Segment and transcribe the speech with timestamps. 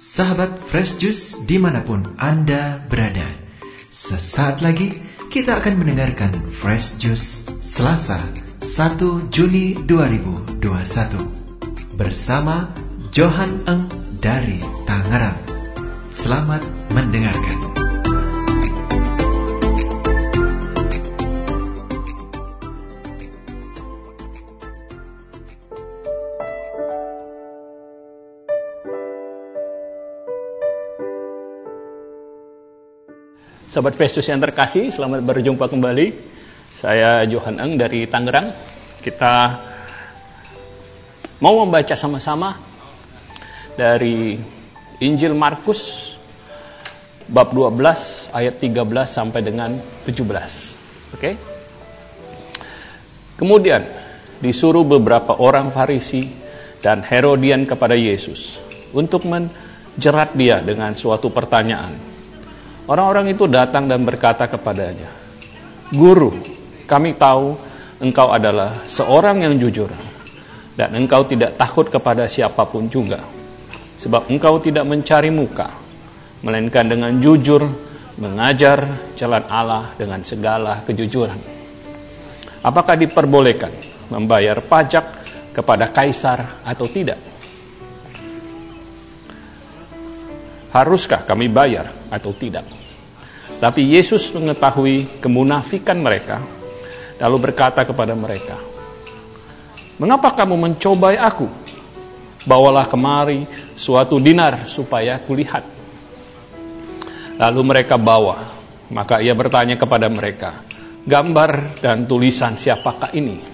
[0.00, 3.28] Sahabat Fresh Juice di mana pun Anda berada.
[3.92, 4.96] Sesaat lagi
[5.28, 8.16] kita akan mendengarkan Fresh Juice Selasa
[8.64, 10.56] 1 Juni 2021
[12.00, 12.72] Bersama
[13.12, 13.92] Johan Eng
[14.24, 15.36] dari Tangerang.
[16.08, 16.64] Selamat
[16.96, 17.69] mendengarkan
[33.70, 36.10] Sahabat Festus yang terkasih, selamat berjumpa kembali.
[36.74, 38.50] Saya Johan Eng dari Tangerang.
[38.98, 39.62] Kita
[41.38, 42.58] mau membaca sama-sama
[43.78, 44.34] dari
[44.98, 46.10] Injil Markus
[47.30, 51.14] bab 12 ayat 13 sampai dengan 17.
[51.14, 51.30] Oke.
[53.38, 53.86] Kemudian
[54.42, 56.26] disuruh beberapa orang Farisi
[56.82, 58.58] dan Herodian kepada Yesus
[58.90, 62.09] untuk menjerat dia dengan suatu pertanyaan
[62.90, 65.06] Orang-orang itu datang dan berkata kepadanya,
[65.94, 66.34] Guru,
[66.90, 67.54] kami tahu
[68.02, 69.94] engkau adalah seorang yang jujur,
[70.74, 73.22] dan engkau tidak takut kepada siapa pun juga,
[73.94, 75.70] sebab engkau tidak mencari muka,
[76.42, 77.62] melainkan dengan jujur
[78.18, 78.82] mengajar
[79.14, 81.38] jalan Allah dengan segala kejujuran.
[82.58, 83.70] Apakah diperbolehkan
[84.10, 85.06] membayar pajak
[85.54, 87.22] kepada kaisar atau tidak?
[90.74, 92.79] Haruskah kami bayar atau tidak?
[93.60, 96.40] Tapi Yesus mengetahui kemunafikan mereka,
[97.20, 98.56] lalu berkata kepada mereka,
[100.00, 101.44] Mengapa kamu mencobai aku?
[102.48, 103.44] Bawalah kemari
[103.76, 105.60] suatu dinar supaya kulihat.
[107.36, 108.40] Lalu mereka bawa,
[108.96, 110.56] maka ia bertanya kepada mereka,
[111.04, 113.44] Gambar dan tulisan siapakah ini?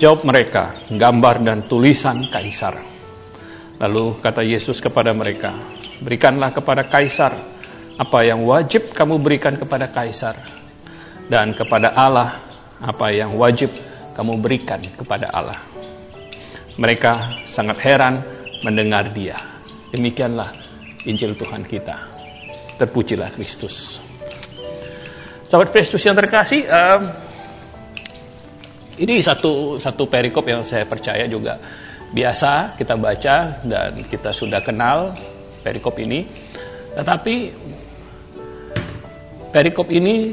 [0.00, 2.80] Jawab mereka, gambar dan tulisan kaisar.
[3.76, 5.52] Lalu kata Yesus kepada mereka,
[6.00, 7.49] Berikanlah kepada kaisar
[8.00, 10.32] apa yang wajib kamu berikan kepada kaisar
[11.28, 12.40] dan kepada Allah
[12.80, 13.68] apa yang wajib
[14.16, 15.60] kamu berikan kepada Allah.
[16.80, 18.24] Mereka sangat heran
[18.64, 19.36] mendengar dia.
[19.92, 20.48] Demikianlah
[21.04, 21.92] Injil Tuhan kita.
[22.80, 24.00] Terpujilah Kristus.
[25.44, 27.02] Sahabat Kristus yang terkasih, um,
[28.96, 31.60] ini satu satu perikop yang saya percaya juga
[32.16, 35.12] biasa kita baca dan kita sudah kenal
[35.60, 36.24] perikop ini.
[36.96, 37.34] Tetapi
[39.50, 40.30] Perikop ini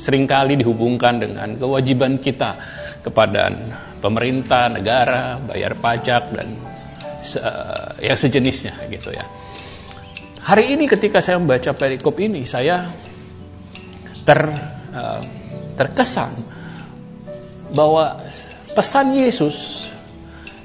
[0.00, 2.56] sering kali dihubungkan dengan kewajiban kita
[3.04, 3.52] kepada
[4.00, 6.48] pemerintah, negara, bayar pajak dan
[8.00, 9.24] yang sejenisnya gitu ya.
[10.44, 12.84] Hari ini ketika saya membaca perikop ini saya
[14.28, 14.40] ter
[14.92, 15.22] uh,
[15.72, 16.36] terkesan
[17.72, 18.20] bahwa
[18.76, 19.88] pesan Yesus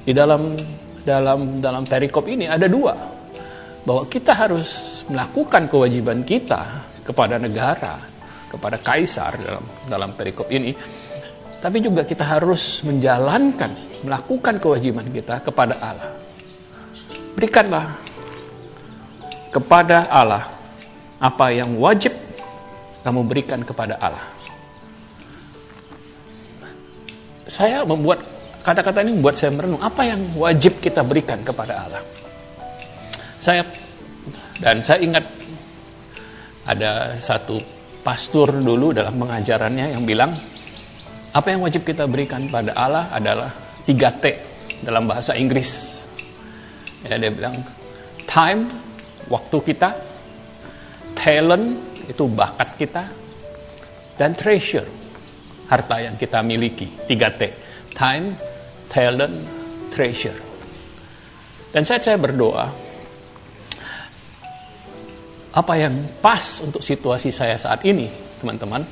[0.04, 0.52] di dalam
[1.00, 2.92] dalam dalam perikop ini ada dua
[3.88, 7.98] bahwa kita harus melakukan kewajiban kita kepada negara,
[8.46, 10.70] kepada kaisar dalam dalam perikop ini.
[11.60, 16.14] Tapi juga kita harus menjalankan, melakukan kewajiban kita kepada Allah.
[17.34, 17.98] Berikanlah
[19.50, 20.46] kepada Allah
[21.20, 22.14] apa yang wajib
[23.02, 24.24] kamu berikan kepada Allah.
[27.50, 28.22] Saya membuat
[28.62, 32.02] kata-kata ini membuat saya merenung apa yang wajib kita berikan kepada Allah.
[33.42, 33.66] Saya
[34.62, 35.24] dan saya ingat
[36.70, 37.58] ada satu
[38.06, 40.30] pastor dulu dalam pengajarannya yang bilang
[41.34, 43.50] apa yang wajib kita berikan pada Allah adalah
[43.86, 44.24] 3T
[44.86, 46.02] dalam bahasa Inggris.
[47.06, 47.58] Ya, dia bilang
[48.26, 48.70] time,
[49.30, 49.90] waktu kita,
[51.14, 51.66] talent,
[52.06, 53.02] itu bakat kita,
[54.18, 54.86] dan treasure,
[55.70, 56.86] harta yang kita miliki.
[57.06, 57.42] 3T,
[57.94, 58.34] time,
[58.90, 59.36] talent,
[59.94, 60.36] treasure.
[61.70, 62.89] Dan saya, saya berdoa,
[65.50, 68.06] apa yang pas untuk situasi saya saat ini,
[68.38, 68.82] teman-teman.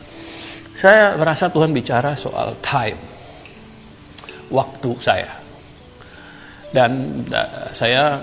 [0.78, 2.98] Saya merasa Tuhan bicara soal time,
[4.50, 5.30] waktu saya.
[6.70, 8.18] Dan uh, saya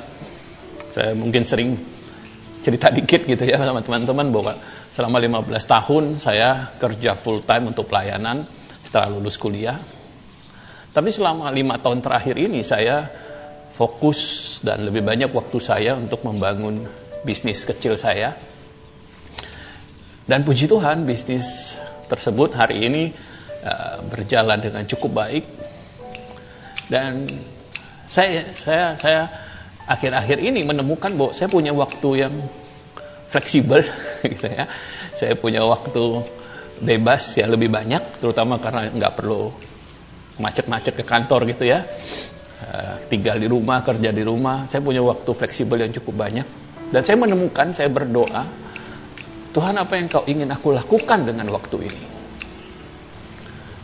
[0.95, 1.75] saya mungkin sering
[2.63, 4.53] cerita dikit gitu ya sama teman-teman bahwa
[4.89, 8.47] selama 15 tahun saya kerja full time untuk pelayanan
[8.81, 9.75] setelah lulus kuliah.
[10.95, 13.03] Tapi selama lima tahun terakhir ini saya
[13.75, 14.19] fokus
[14.63, 18.37] dan lebih banyak waktu saya untuk membangun bisnis kecil saya.
[20.29, 23.03] Dan puji Tuhan, bisnis tersebut hari ini
[23.65, 25.45] uh, berjalan dengan cukup baik.
[26.85, 27.25] Dan
[28.05, 29.21] saya saya saya
[29.89, 32.33] akhir-akhir ini menemukan bahwa saya punya waktu yang
[33.25, 33.81] fleksibel
[34.37, 34.69] gitu ya.
[35.17, 36.21] Saya punya waktu
[36.77, 39.49] bebas ya lebih banyak terutama karena nggak perlu
[40.37, 41.81] macet-macet ke kantor gitu ya.
[42.65, 46.64] Uh, tinggal di rumah, kerja di rumah, saya punya waktu fleksibel yang cukup banyak
[46.95, 48.47] Dan saya menemukan, saya berdoa,
[49.51, 52.03] Tuhan apa yang kau ingin aku lakukan dengan waktu ini?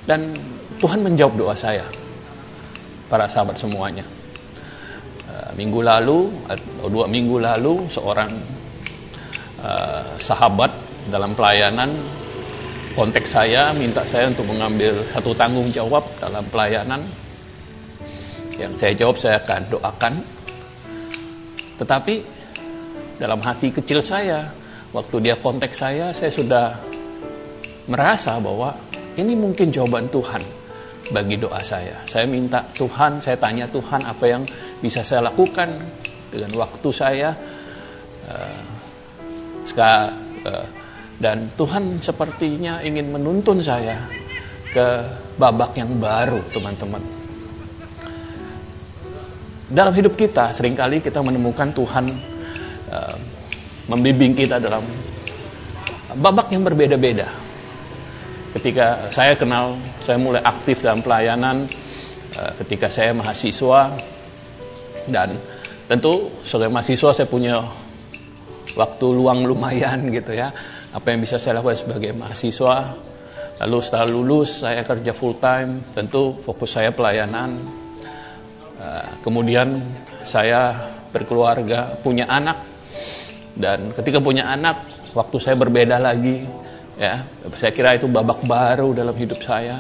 [0.08, 0.32] Dan
[0.80, 1.84] Tuhan menjawab doa saya,
[3.12, 4.08] para sahabat semuanya.
[5.28, 8.32] Uh, minggu lalu, atau dua minggu lalu, seorang
[9.60, 10.72] uh, sahabat
[11.12, 11.92] dalam pelayanan
[12.96, 17.04] konteks saya, minta saya untuk mengambil satu tanggung jawab dalam pelayanan.
[18.56, 20.14] Yang saya jawab saya akan doakan.
[21.76, 22.41] Tetapi
[23.22, 24.50] dalam hati kecil saya,
[24.90, 26.74] waktu dia konteks saya, saya sudah
[27.86, 28.74] merasa bahwa
[29.14, 30.42] ini mungkin jawaban Tuhan
[31.14, 32.02] bagi doa saya.
[32.10, 34.42] Saya minta Tuhan, saya tanya Tuhan apa yang
[34.82, 35.70] bisa saya lakukan
[36.34, 37.30] dengan waktu saya.
[38.26, 38.62] Uh,
[39.78, 40.66] uh,
[41.22, 44.02] dan Tuhan sepertinya ingin menuntun saya
[44.74, 44.88] ke
[45.38, 47.06] babak yang baru, teman-teman.
[49.70, 52.31] Dalam hidup kita, sering kali kita menemukan Tuhan
[53.88, 54.84] membimbing kita dalam
[56.16, 57.28] babak yang berbeda-beda.
[58.52, 61.72] Ketika saya kenal, saya mulai aktif dalam pelayanan,
[62.36, 63.96] uh, ketika saya mahasiswa,
[65.08, 65.40] dan
[65.88, 67.64] tentu sebagai mahasiswa saya punya
[68.76, 70.52] waktu luang lumayan gitu ya
[70.92, 72.76] apa yang bisa saya lakukan sebagai mahasiswa.
[73.62, 77.62] Lalu setelah lulus saya kerja full time, tentu fokus saya pelayanan.
[78.76, 79.80] Uh, kemudian
[80.26, 80.76] saya
[81.14, 82.71] berkeluarga, punya anak.
[83.62, 84.82] Dan ketika punya anak,
[85.14, 86.42] waktu saya berbeda lagi.
[86.98, 87.24] Ya,
[87.58, 89.80] saya kira itu babak baru dalam hidup saya.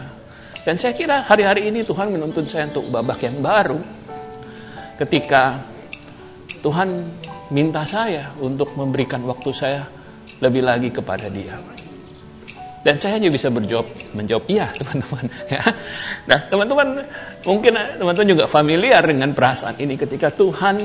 [0.62, 3.82] Dan saya kira hari-hari ini Tuhan menuntun saya untuk babak yang baru.
[5.02, 5.58] Ketika
[6.62, 7.10] Tuhan
[7.50, 9.82] minta saya untuk memberikan waktu saya
[10.40, 11.58] lebih lagi kepada dia.
[12.82, 13.86] Dan saya hanya bisa berjawab,
[14.18, 15.26] menjawab iya teman-teman.
[15.50, 15.62] Ya.
[16.26, 16.88] Nah teman-teman
[17.46, 20.82] mungkin teman-teman juga familiar dengan perasaan ini ketika Tuhan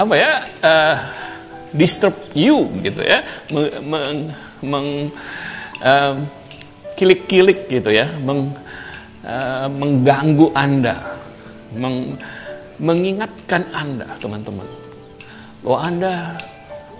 [0.00, 0.32] apa ya
[0.64, 0.96] uh,
[1.74, 3.22] disturb you gitu ya,
[3.52, 4.32] meng,
[4.62, 4.88] meng
[5.82, 6.14] uh,
[6.94, 8.52] kilik-kilik gitu ya, meng,
[9.24, 10.96] uh, mengganggu anda,
[11.74, 12.16] meng,
[12.80, 14.66] mengingatkan anda teman-teman.
[15.60, 16.14] Bahwa anda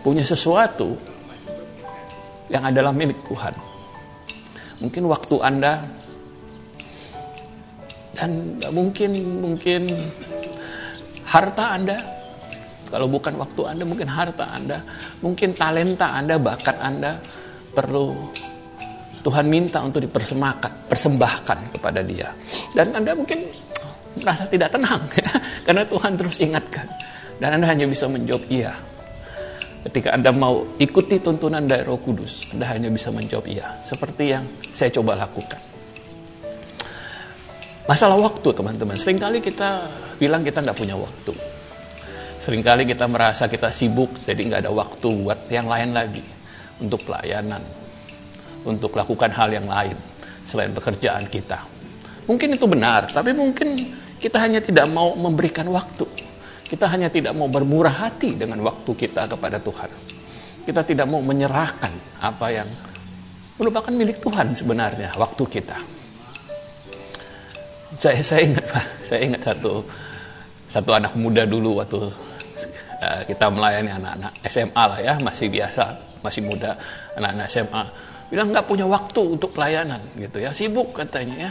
[0.05, 0.97] punya sesuatu
[2.51, 3.55] yang adalah milik Tuhan.
[4.81, 5.87] Mungkin waktu Anda
[8.19, 9.87] dan mungkin mungkin
[11.25, 12.01] harta Anda
[12.91, 14.83] kalau bukan waktu Anda mungkin harta Anda,
[15.23, 17.23] mungkin talenta Anda, bakat Anda
[17.71, 18.19] perlu
[19.21, 22.35] Tuhan minta untuk dipersembahkan, persembahkan kepada Dia.
[22.75, 23.47] Dan Anda mungkin
[24.19, 25.31] merasa tidak tenang ya,
[25.63, 26.89] karena Tuhan terus ingatkan.
[27.41, 28.75] Dan Anda hanya bisa menjawab iya.
[29.81, 34.45] Ketika Anda mau ikuti tuntunan dari Roh Kudus, Anda hanya bisa menjawab iya, seperti yang
[34.77, 35.57] saya coba lakukan.
[37.89, 38.95] Masalah waktu, teman-teman.
[38.95, 39.89] Seringkali kita
[40.21, 41.33] bilang kita nggak punya waktu.
[42.51, 46.27] Seringkali kita merasa kita sibuk, jadi nggak ada waktu buat yang lain lagi.
[46.83, 47.63] Untuk pelayanan,
[48.67, 49.95] untuk lakukan hal yang lain
[50.43, 51.63] selain pekerjaan kita.
[52.27, 56.09] Mungkin itu benar, tapi mungkin kita hanya tidak mau memberikan waktu
[56.71, 59.91] kita hanya tidak mau bermurah hati dengan waktu kita kepada Tuhan.
[60.63, 61.91] Kita tidak mau menyerahkan
[62.23, 62.71] apa yang
[63.59, 65.79] merupakan milik Tuhan sebenarnya, waktu kita.
[67.99, 69.83] Saya saya ingat Pak, saya ingat satu
[70.71, 72.07] satu anak muda dulu waktu
[73.01, 75.85] uh, kita melayani anak-anak SMA lah ya, masih biasa,
[76.21, 76.77] masih muda,
[77.17, 77.85] anak-anak SMA
[78.31, 81.51] bilang nggak punya waktu untuk pelayanan gitu ya, sibuk katanya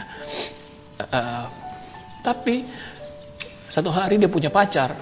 [0.96, 1.44] Uh,
[2.24, 2.64] tapi
[3.68, 4.96] satu hari dia punya pacar,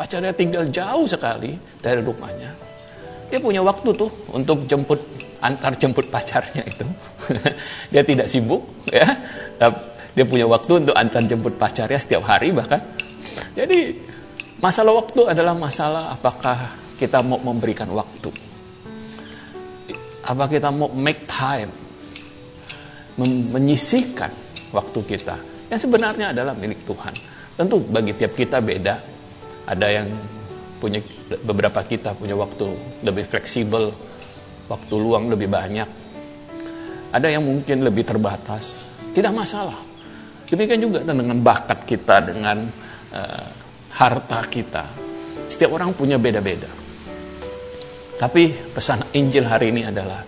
[0.00, 2.56] Pacarnya tinggal jauh sekali dari rumahnya.
[3.28, 4.96] Dia punya waktu tuh untuk jemput
[5.44, 6.88] antar jemput pacarnya itu.
[7.92, 9.04] dia tidak sibuk ya.
[10.16, 12.80] Dia punya waktu untuk antar jemput pacarnya setiap hari bahkan.
[13.52, 13.92] Jadi
[14.60, 16.56] masalah waktu adalah masalah apakah
[17.00, 18.30] kita mau memberikan waktu.
[20.20, 21.72] Apa kita mau make time
[23.56, 24.30] menyisihkan
[24.70, 25.36] waktu kita
[25.72, 27.14] yang sebenarnya adalah milik Tuhan.
[27.56, 28.94] Tentu bagi tiap kita beda,
[29.68, 30.08] ada yang
[30.80, 30.98] punya
[31.44, 32.72] beberapa kita punya waktu
[33.04, 33.92] lebih fleksibel,
[34.66, 35.88] waktu luang lebih banyak.
[37.10, 39.76] Ada yang mungkin lebih terbatas, tidak masalah.
[40.50, 42.66] Demikian juga dengan bakat kita, dengan
[43.14, 43.46] uh,
[43.94, 44.84] harta kita.
[45.50, 46.70] Setiap orang punya beda-beda.
[48.20, 50.20] Tapi pesan Injil hari ini adalah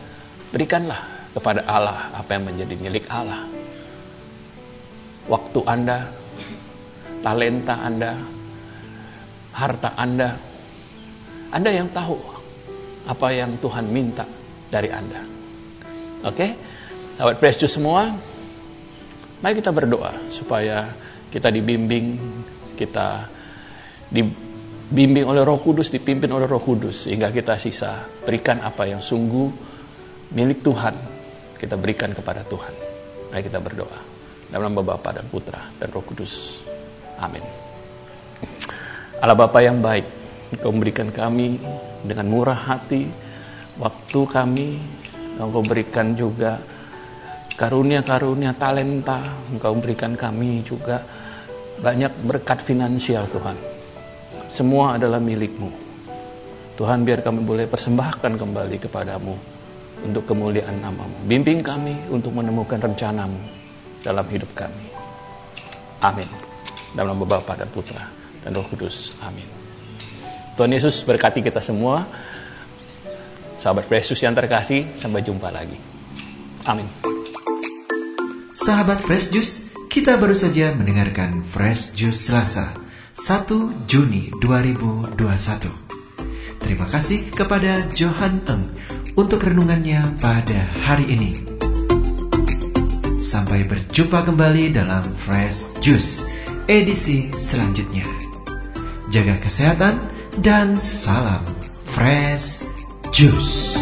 [0.48, 3.44] berikanlah kepada Allah apa yang menjadi milik Allah.
[5.28, 5.98] Waktu Anda,
[7.22, 8.12] talenta Anda,
[9.54, 10.30] harta Anda.
[11.52, 12.16] Anda yang tahu
[13.06, 14.24] apa yang Tuhan minta
[14.72, 15.20] dari Anda.
[16.24, 16.46] Oke?
[17.12, 18.08] Sahabat Fresh Juice semua,
[19.44, 20.88] mari kita berdoa supaya
[21.28, 22.16] kita dibimbing,
[22.72, 23.28] kita
[24.12, 29.48] dibimbing oleh Roh Kudus, dipimpin oleh Roh Kudus sehingga kita sisa berikan apa yang sungguh
[30.36, 30.94] milik Tuhan.
[31.56, 32.74] Kita berikan kepada Tuhan.
[33.32, 33.98] Mari kita berdoa.
[34.52, 36.60] Dalam nama Bapa dan Putra dan Roh Kudus.
[37.16, 37.40] Amin.
[39.22, 40.04] Allah Bapa yang baik,
[40.52, 41.56] Engkau memberikan kami
[42.04, 43.08] dengan murah hati
[43.80, 44.68] waktu kami,
[45.38, 46.60] Engkau berikan juga
[47.56, 51.00] karunia-karunia talenta, Engkau berikan kami juga
[51.80, 53.71] banyak berkat finansial Tuhan.
[54.52, 55.72] Semua adalah milikmu.
[56.76, 59.32] Tuhan biar kami boleh persembahkan kembali kepadamu
[60.04, 61.24] untuk kemuliaan namamu.
[61.24, 63.40] Bimbing kami untuk menemukan rencanamu
[64.04, 64.92] dalam hidup kami.
[66.04, 66.28] Amin.
[66.92, 68.04] Dalam nama Bapa dan Putra
[68.44, 69.16] dan Roh Kudus.
[69.24, 69.48] Amin.
[70.52, 72.04] Tuhan Yesus berkati kita semua.
[73.56, 75.80] Sahabat Yesus yang terkasih, sampai jumpa lagi.
[76.68, 76.84] Amin.
[78.52, 82.81] Sahabat Fresh Juice, kita baru saja mendengarkan Fresh Juice Selasa
[83.12, 83.44] 1
[83.84, 85.20] Juni 2021.
[86.56, 88.72] Terima kasih kepada Johan Eng
[89.20, 91.32] untuk renungannya pada hari ini.
[93.20, 96.24] Sampai berjumpa kembali dalam Fresh Juice
[96.64, 98.08] edisi selanjutnya.
[99.12, 100.08] Jaga kesehatan
[100.40, 101.44] dan salam
[101.84, 102.64] Fresh
[103.12, 103.81] Juice.